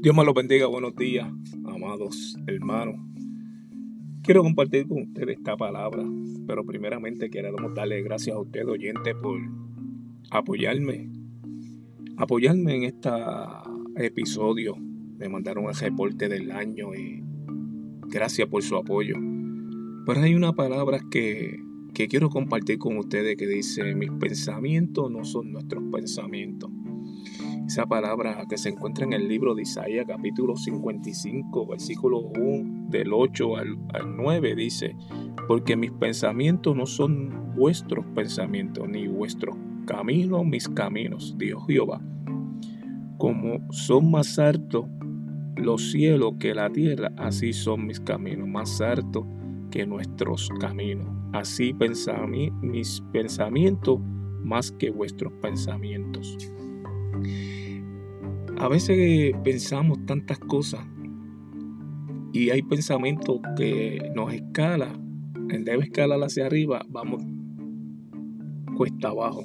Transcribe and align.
Dios 0.00 0.14
me 0.14 0.24
los 0.24 0.32
bendiga, 0.32 0.68
buenos 0.68 0.94
días, 0.94 1.28
amados 1.64 2.36
hermanos. 2.46 3.00
Quiero 4.22 4.44
compartir 4.44 4.86
con 4.86 5.02
ustedes 5.02 5.38
esta 5.38 5.56
palabra, 5.56 6.04
pero 6.46 6.64
primeramente 6.64 7.28
queremos 7.28 7.74
darle 7.74 8.00
gracias 8.02 8.36
a 8.36 8.38
usted, 8.38 8.64
oyente, 8.68 9.16
por 9.16 9.40
apoyarme, 10.30 11.10
apoyarme 12.16 12.76
en 12.76 12.82
este 12.84 13.10
episodio. 13.96 14.76
Me 14.76 15.28
mandaron 15.28 15.64
el 15.64 15.74
reporte 15.74 16.28
del 16.28 16.52
año 16.52 16.94
y 16.94 17.20
gracias 18.06 18.46
por 18.46 18.62
su 18.62 18.76
apoyo. 18.76 19.16
Pero 20.06 20.20
hay 20.20 20.36
una 20.36 20.52
palabra 20.52 21.00
que, 21.10 21.58
que 21.92 22.06
quiero 22.06 22.30
compartir 22.30 22.78
con 22.78 22.98
ustedes 22.98 23.36
que 23.36 23.48
dice, 23.48 23.96
mis 23.96 24.12
pensamientos 24.12 25.10
no 25.10 25.24
son 25.24 25.50
nuestros 25.50 25.82
pensamientos. 25.90 26.70
Esa 27.68 27.84
palabra 27.84 28.46
que 28.48 28.56
se 28.56 28.70
encuentra 28.70 29.04
en 29.04 29.12
el 29.12 29.28
libro 29.28 29.54
de 29.54 29.60
Isaías 29.60 30.06
capítulo 30.08 30.56
55, 30.56 31.66
versículo 31.66 32.20
1, 32.20 32.88
del 32.88 33.12
8 33.12 33.56
al, 33.58 33.76
9, 34.16 34.54
dice, 34.54 34.96
porque 35.46 35.76
mis 35.76 35.92
pensamientos 35.92 36.74
no 36.74 36.86
son 36.86 37.54
vuestros 37.54 38.06
pensamientos, 38.14 38.88
ni 38.88 39.06
vuestros 39.06 39.54
caminos 39.84 40.46
mis 40.46 40.66
caminos, 40.66 41.36
Dios 41.36 41.62
Jehová. 41.66 42.00
Como 43.18 43.70
son 43.70 44.12
más 44.12 44.38
altos 44.38 44.86
los 45.54 45.90
cielos 45.90 46.36
que 46.40 46.54
la 46.54 46.70
tierra, 46.70 47.12
así 47.18 47.52
son 47.52 47.86
mis 47.86 48.00
caminos, 48.00 48.48
más 48.48 48.80
altos 48.80 49.26
que 49.70 49.86
nuestros 49.86 50.48
caminos. 50.58 51.06
Así 51.34 51.74
mis 52.62 53.02
pensamientos 53.12 54.00
más 54.42 54.72
que 54.72 54.88
vuestros 54.88 55.34
pensamientos. 55.42 56.38
A 58.58 58.68
veces 58.68 59.34
pensamos 59.44 60.04
tantas 60.06 60.38
cosas 60.38 60.84
y 62.32 62.50
hay 62.50 62.62
pensamientos 62.62 63.40
que 63.56 64.10
nos 64.14 64.32
escala, 64.32 64.92
en 65.50 65.64
vez 65.64 65.78
de 65.78 65.84
escalar 65.84 66.20
hacia 66.22 66.46
arriba, 66.46 66.84
vamos 66.88 67.22
cuesta 68.78 69.08
abajo. 69.08 69.42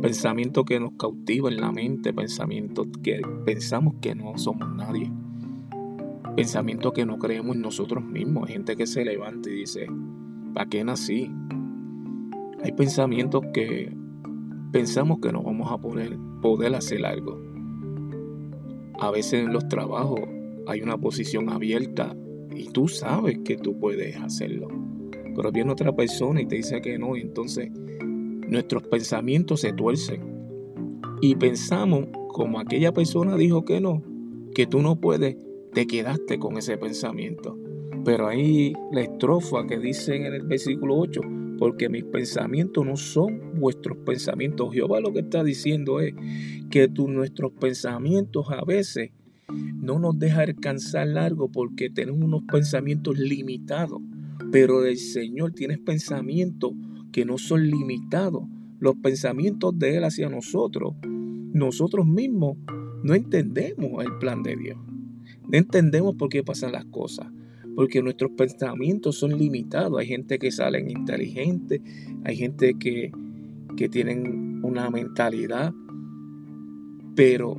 Pensamientos 0.00 0.64
que 0.64 0.78
nos 0.78 0.92
cautivan 0.92 1.56
la 1.56 1.72
mente, 1.72 2.12
pensamientos 2.12 2.86
que 3.02 3.20
pensamos 3.44 3.94
que 4.00 4.14
no 4.14 4.38
somos 4.38 4.72
nadie. 4.76 5.10
Pensamientos 6.36 6.92
que 6.92 7.04
no 7.04 7.18
creemos 7.18 7.56
en 7.56 7.62
nosotros 7.62 8.04
mismos. 8.04 8.46
Hay 8.46 8.54
gente 8.54 8.76
que 8.76 8.86
se 8.86 9.04
levanta 9.04 9.50
y 9.50 9.54
dice, 9.54 9.88
¿para 10.54 10.68
qué 10.68 10.84
nací? 10.84 11.32
Hay 12.62 12.70
pensamientos 12.72 13.42
que 13.52 13.92
pensamos 14.72 15.18
que 15.20 15.32
no 15.32 15.42
vamos 15.42 15.70
a 15.70 15.78
poder, 15.78 16.16
poder 16.42 16.74
hacer 16.74 17.04
algo. 17.04 17.40
A 19.00 19.10
veces 19.10 19.44
en 19.44 19.52
los 19.52 19.68
trabajos 19.68 20.20
hay 20.66 20.82
una 20.82 20.98
posición 20.98 21.48
abierta 21.50 22.16
y 22.54 22.68
tú 22.70 22.88
sabes 22.88 23.38
que 23.44 23.56
tú 23.56 23.78
puedes 23.78 24.16
hacerlo. 24.16 24.68
Pero 25.34 25.52
viene 25.52 25.72
otra 25.72 25.94
persona 25.94 26.42
y 26.42 26.46
te 26.46 26.56
dice 26.56 26.80
que 26.80 26.98
no, 26.98 27.16
y 27.16 27.20
entonces 27.20 27.70
nuestros 28.48 28.82
pensamientos 28.84 29.60
se 29.60 29.72
tuercen. 29.72 30.20
Y 31.20 31.36
pensamos, 31.36 32.06
como 32.28 32.60
aquella 32.60 32.92
persona 32.92 33.36
dijo 33.36 33.64
que 33.64 33.80
no, 33.80 34.02
que 34.54 34.66
tú 34.66 34.80
no 34.80 34.96
puedes, 34.96 35.36
te 35.72 35.86
quedaste 35.86 36.38
con 36.38 36.58
ese 36.58 36.76
pensamiento. 36.76 37.56
Pero 38.04 38.26
ahí 38.26 38.72
la 38.92 39.02
estrofa 39.02 39.66
que 39.66 39.78
dice 39.78 40.16
en 40.16 40.26
el 40.26 40.42
versículo 40.42 40.96
8, 40.98 41.20
porque 41.58 41.88
mis 41.88 42.04
pensamientos 42.04 42.86
no 42.86 42.96
son 42.96 43.60
vuestros 43.60 43.98
pensamientos. 43.98 44.72
Jehová 44.72 45.00
lo 45.00 45.12
que 45.12 45.20
está 45.20 45.42
diciendo 45.42 46.00
es 46.00 46.14
que 46.70 46.88
tú, 46.88 47.08
nuestros 47.08 47.52
pensamientos 47.52 48.46
a 48.50 48.64
veces 48.64 49.10
no 49.48 49.98
nos 49.98 50.18
deja 50.18 50.42
alcanzar 50.42 51.08
largo 51.08 51.50
porque 51.50 51.90
tenemos 51.90 52.22
unos 52.22 52.42
pensamientos 52.44 53.18
limitados, 53.18 54.00
pero 54.52 54.84
el 54.84 54.98
Señor 54.98 55.52
tiene 55.52 55.78
pensamientos 55.78 56.72
que 57.12 57.24
no 57.24 57.38
son 57.38 57.66
limitados. 57.68 58.44
Los 58.78 58.96
pensamientos 58.96 59.76
de 59.78 59.96
Él 59.96 60.04
hacia 60.04 60.28
nosotros, 60.28 60.94
nosotros 61.02 62.06
mismos 62.06 62.56
no 63.02 63.14
entendemos 63.14 64.04
el 64.04 64.16
plan 64.18 64.42
de 64.42 64.56
Dios. 64.56 64.78
No 65.48 65.58
entendemos 65.58 66.14
por 66.14 66.28
qué 66.28 66.44
pasan 66.44 66.72
las 66.72 66.84
cosas 66.84 67.28
porque 67.78 68.02
nuestros 68.02 68.32
pensamientos 68.32 69.20
son 69.20 69.38
limitados. 69.38 70.00
Hay 70.00 70.08
gente 70.08 70.40
que 70.40 70.50
salen 70.50 70.90
inteligentes, 70.90 71.80
hay 72.24 72.36
gente 72.36 72.74
que, 72.74 73.12
que 73.76 73.88
tienen 73.88 74.64
una 74.64 74.90
mentalidad, 74.90 75.72
pero 77.14 77.56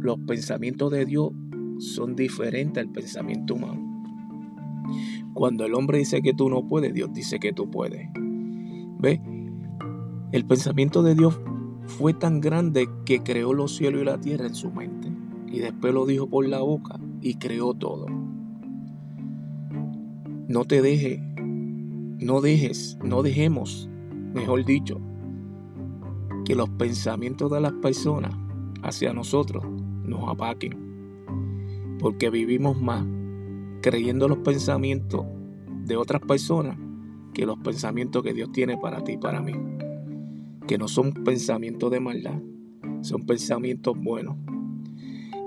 los 0.00 0.18
pensamientos 0.20 0.90
de 0.90 1.04
Dios 1.04 1.32
son 1.76 2.16
diferentes 2.16 2.82
al 2.82 2.90
pensamiento 2.90 3.52
humano. 3.52 4.02
Cuando 5.34 5.66
el 5.66 5.74
hombre 5.74 5.98
dice 5.98 6.22
que 6.22 6.32
tú 6.32 6.48
no 6.48 6.66
puedes, 6.66 6.94
Dios 6.94 7.12
dice 7.12 7.38
que 7.38 7.52
tú 7.52 7.70
puedes. 7.70 8.08
¿Ve? 8.98 9.20
El 10.32 10.46
pensamiento 10.46 11.02
de 11.02 11.14
Dios 11.14 11.38
fue 11.84 12.14
tan 12.14 12.40
grande 12.40 12.88
que 13.04 13.22
creó 13.22 13.52
los 13.52 13.76
cielos 13.76 14.00
y 14.00 14.04
la 14.06 14.18
tierra 14.18 14.46
en 14.46 14.54
su 14.54 14.70
mente. 14.70 15.12
Y 15.48 15.58
después 15.58 15.92
lo 15.92 16.06
dijo 16.06 16.30
por 16.30 16.48
la 16.48 16.60
boca 16.60 16.98
y 17.20 17.34
creó 17.34 17.74
todo. 17.74 18.27
No 20.48 20.64
te 20.64 20.80
deje, 20.80 21.20
no 21.36 22.40
dejes, 22.40 22.96
no 23.04 23.22
dejemos, 23.22 23.86
mejor 24.32 24.64
dicho, 24.64 24.98
que 26.46 26.54
los 26.54 26.70
pensamientos 26.70 27.50
de 27.50 27.60
las 27.60 27.72
personas 27.74 28.34
hacia 28.82 29.12
nosotros 29.12 29.62
nos 30.04 30.26
apaquen. 30.26 31.98
Porque 31.98 32.30
vivimos 32.30 32.80
más 32.80 33.04
creyendo 33.82 34.26
los 34.26 34.38
pensamientos 34.38 35.26
de 35.84 35.98
otras 35.98 36.22
personas 36.22 36.78
que 37.34 37.44
los 37.44 37.58
pensamientos 37.58 38.22
que 38.22 38.32
Dios 38.32 38.50
tiene 38.50 38.78
para 38.78 39.04
ti 39.04 39.12
y 39.12 39.18
para 39.18 39.42
mí. 39.42 39.52
Que 40.66 40.78
no 40.78 40.88
son 40.88 41.12
pensamientos 41.12 41.90
de 41.90 42.00
maldad, 42.00 42.40
son 43.02 43.26
pensamientos 43.26 43.94
buenos. 44.00 44.36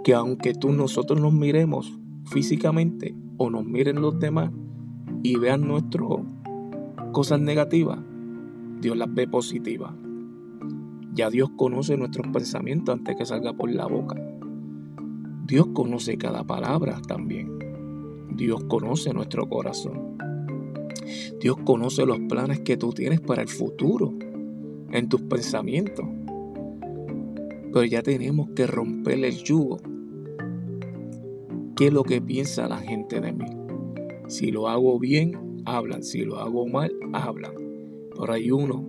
Que 0.03 0.13
aunque 0.13 0.53
tú 0.53 0.71
nosotros 0.71 1.19
nos 1.19 1.33
miremos 1.33 1.91
físicamente 2.25 3.15
o 3.37 3.49
nos 3.49 3.65
miren 3.65 3.99
los 3.99 4.19
demás, 4.19 4.51
y 5.23 5.37
vean 5.37 5.67
nuestras 5.67 6.07
cosas 7.11 7.39
negativas, 7.39 7.99
Dios 8.81 8.97
las 8.97 9.13
ve 9.13 9.27
positivas. 9.27 9.93
Ya 11.13 11.29
Dios 11.29 11.49
conoce 11.57 11.97
nuestros 11.97 12.27
pensamientos 12.27 12.93
antes 12.93 13.15
que 13.15 13.25
salga 13.25 13.53
por 13.53 13.69
la 13.71 13.85
boca. 13.85 14.15
Dios 15.45 15.67
conoce 15.73 16.17
cada 16.17 16.43
palabra 16.43 17.01
también. 17.07 17.59
Dios 18.35 18.63
conoce 18.63 19.13
nuestro 19.13 19.47
corazón. 19.49 20.17
Dios 21.39 21.57
conoce 21.65 22.05
los 22.05 22.19
planes 22.21 22.61
que 22.61 22.77
tú 22.77 22.93
tienes 22.93 23.19
para 23.19 23.41
el 23.41 23.49
futuro 23.49 24.13
en 24.91 25.09
tus 25.09 25.21
pensamientos. 25.23 26.05
Pero 27.73 27.83
ya 27.83 28.01
tenemos 28.01 28.49
que 28.55 28.67
romper 28.67 29.23
el 29.25 29.35
yugo. 29.43 29.79
¿Qué 31.75 31.87
es 31.87 31.93
lo 31.93 32.03
que 32.03 32.21
piensa 32.21 32.67
la 32.67 32.77
gente 32.77 33.19
de 33.19 33.33
mí? 33.33 33.60
Si 34.31 34.49
lo 34.49 34.69
hago 34.69 34.97
bien, 34.97 35.61
hablan. 35.65 36.03
Si 36.03 36.23
lo 36.23 36.39
hago 36.39 36.65
mal, 36.65 36.89
hablan. 37.11 37.51
Pero 38.15 38.31
hay 38.31 38.49
uno 38.49 38.87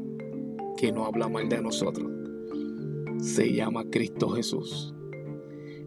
que 0.76 0.92
no 0.92 1.04
habla 1.04 1.28
mal 1.28 1.48
de 1.48 1.60
nosotros. 1.60 2.08
Se 3.18 3.52
llama 3.52 3.90
Cristo 3.90 4.28
Jesús. 4.28 4.94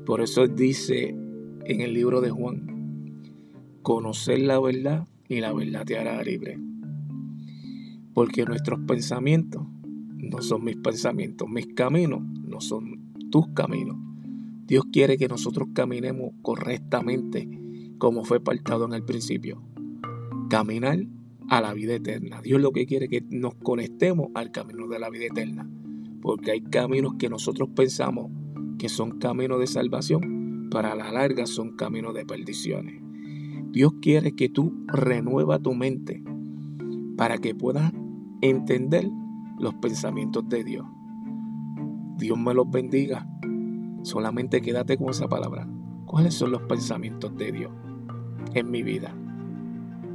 Por 0.05 0.19
eso 0.19 0.45
dice 0.49 1.15
en 1.63 1.79
el 1.79 1.93
libro 1.93 2.19
de 2.19 2.31
Juan, 2.31 3.23
conocer 3.81 4.39
la 4.39 4.59
verdad 4.59 5.07
y 5.29 5.39
la 5.39 5.53
verdad 5.53 5.85
te 5.85 5.97
hará 5.99 6.21
libre. 6.21 6.59
Porque 8.13 8.43
nuestros 8.43 8.81
pensamientos 8.81 9.65
no 10.17 10.41
son 10.41 10.65
mis 10.65 10.75
pensamientos, 10.75 11.47
mis 11.47 11.67
caminos 11.67 12.21
no 12.43 12.59
son 12.59 13.13
tus 13.31 13.47
caminos. 13.53 13.95
Dios 14.67 14.83
quiere 14.91 15.17
que 15.17 15.29
nosotros 15.29 15.69
caminemos 15.73 16.33
correctamente 16.41 17.64
como 17.97 18.23
fue 18.23 18.39
partado 18.39 18.85
en 18.85 18.93
el 18.93 19.03
principio. 19.03 19.61
Caminar 20.49 21.05
a 21.49 21.61
la 21.61 21.73
vida 21.73 21.95
eterna. 21.95 22.41
Dios 22.41 22.61
lo 22.61 22.71
que 22.71 22.85
quiere 22.85 23.05
es 23.05 23.11
que 23.11 23.21
nos 23.29 23.55
conectemos 23.55 24.29
al 24.35 24.51
camino 24.51 24.87
de 24.87 24.99
la 24.99 25.09
vida 25.09 25.25
eterna. 25.25 25.69
Porque 26.21 26.51
hay 26.51 26.61
caminos 26.61 27.15
que 27.19 27.29
nosotros 27.29 27.69
pensamos 27.75 28.31
que 28.77 28.89
son 28.89 29.19
caminos 29.19 29.59
de 29.59 29.67
salvación, 29.67 30.69
para 30.71 30.95
la 30.95 31.11
larga 31.11 31.45
son 31.45 31.75
caminos 31.75 32.13
de 32.13 32.25
perdiciones. 32.25 33.01
Dios 33.71 33.93
quiere 34.01 34.35
que 34.35 34.49
tú 34.49 34.73
renueva 34.87 35.59
tu 35.59 35.73
mente 35.73 36.23
para 37.17 37.37
que 37.37 37.55
puedas 37.55 37.93
entender 38.41 39.09
los 39.59 39.73
pensamientos 39.75 40.47
de 40.49 40.63
Dios. 40.63 40.85
Dios 42.17 42.37
me 42.37 42.53
los 42.53 42.69
bendiga. 42.69 43.27
Solamente 44.03 44.61
quédate 44.61 44.97
con 44.97 45.09
esa 45.09 45.27
palabra. 45.27 45.67
¿Cuáles 46.05 46.33
son 46.33 46.51
los 46.51 46.61
pensamientos 46.63 47.35
de 47.35 47.51
Dios? 47.51 47.71
En 48.53 48.71
mi 48.71 48.83
vida. 48.83 49.13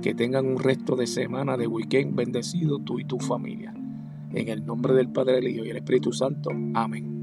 Que 0.03 0.15
tengan 0.15 0.47
un 0.47 0.59
resto 0.59 0.97
de 0.97 1.07
semana 1.07 1.57
de 1.57 1.67
weekend 1.67 2.15
bendecido 2.15 2.79
tú 2.79 2.99
y 2.99 3.05
tu 3.05 3.19
familia. 3.19 3.75
En 4.33 4.49
el 4.49 4.65
nombre 4.65 4.95
del 4.95 5.09
Padre, 5.09 5.39
el 5.39 5.49
Hijo 5.49 5.65
y 5.65 5.71
el 5.71 5.77
Espíritu 5.77 6.13
Santo. 6.13 6.51
Amén. 6.75 7.20